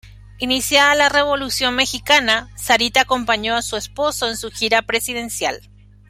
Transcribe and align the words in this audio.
Iniciada 0.39 0.95
la 0.95 1.09
Revolución 1.09 1.75
mexicana, 1.75 2.49
Sarita 2.55 3.01
acompañó 3.01 3.55
a 3.55 3.61
su 3.61 3.77
esposo 3.77 4.27
en 4.29 4.35
su 4.35 4.49
gira 4.49 4.81
presidencial. 4.81 5.61